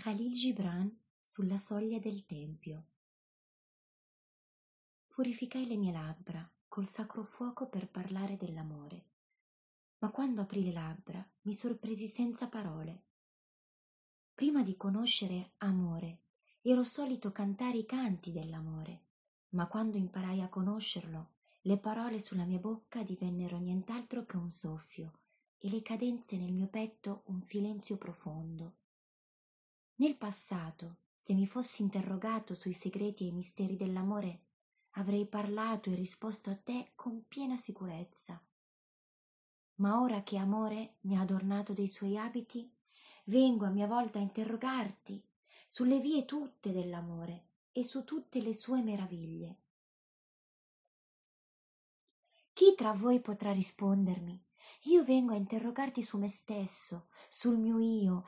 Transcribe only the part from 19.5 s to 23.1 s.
ma quando imparai a conoscerlo, le parole sulla mia bocca